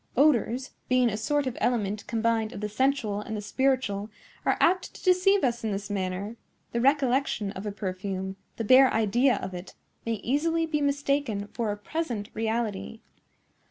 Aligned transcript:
Odors, 0.17 0.71
being 0.89 1.11
a 1.11 1.15
sort 1.15 1.45
of 1.45 1.55
element 1.61 2.07
combined 2.07 2.51
of 2.53 2.59
the 2.61 2.67
sensual 2.69 3.21
and 3.21 3.37
the 3.37 3.39
spiritual, 3.41 4.09
are 4.47 4.57
apt 4.59 4.95
to 4.95 5.03
deceive 5.03 5.43
us 5.43 5.63
in 5.63 5.71
this 5.71 5.91
manner. 5.91 6.37
The 6.71 6.81
recollection 6.81 7.51
of 7.51 7.67
a 7.67 7.71
perfume, 7.71 8.35
the 8.57 8.63
bare 8.63 8.91
idea 8.91 9.35
of 9.35 9.53
it, 9.53 9.75
may 10.03 10.13
easily 10.13 10.65
be 10.65 10.81
mistaken 10.81 11.49
for 11.53 11.71
a 11.71 11.77
present 11.77 12.29
reality." 12.33 13.01